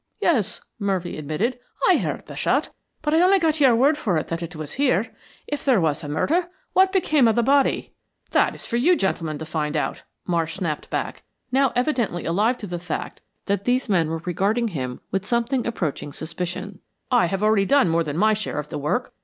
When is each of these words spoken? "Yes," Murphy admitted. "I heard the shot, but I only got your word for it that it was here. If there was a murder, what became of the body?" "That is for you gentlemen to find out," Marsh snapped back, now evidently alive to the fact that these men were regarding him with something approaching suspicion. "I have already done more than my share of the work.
"Yes," 0.19 0.61
Murphy 0.79 1.15
admitted. 1.15 1.59
"I 1.87 1.97
heard 1.97 2.25
the 2.25 2.35
shot, 2.35 2.71
but 3.03 3.13
I 3.13 3.21
only 3.21 3.37
got 3.37 3.59
your 3.59 3.75
word 3.75 3.99
for 3.99 4.17
it 4.17 4.29
that 4.29 4.41
it 4.41 4.55
was 4.55 4.73
here. 4.81 5.15
If 5.45 5.63
there 5.63 5.79
was 5.79 6.03
a 6.03 6.09
murder, 6.09 6.47
what 6.73 6.91
became 6.91 7.27
of 7.27 7.35
the 7.35 7.43
body?" 7.43 7.93
"That 8.31 8.55
is 8.55 8.65
for 8.65 8.77
you 8.77 8.95
gentlemen 8.95 9.37
to 9.37 9.45
find 9.45 9.77
out," 9.77 10.01
Marsh 10.25 10.55
snapped 10.55 10.89
back, 10.89 11.21
now 11.51 11.71
evidently 11.75 12.25
alive 12.25 12.57
to 12.57 12.65
the 12.65 12.79
fact 12.79 13.21
that 13.45 13.65
these 13.65 13.87
men 13.89 14.09
were 14.09 14.23
regarding 14.25 14.69
him 14.69 15.01
with 15.11 15.23
something 15.23 15.67
approaching 15.67 16.11
suspicion. 16.13 16.79
"I 17.11 17.27
have 17.27 17.43
already 17.43 17.65
done 17.65 17.87
more 17.87 18.03
than 18.03 18.17
my 18.17 18.33
share 18.33 18.57
of 18.57 18.69
the 18.69 18.79
work. 18.79 19.13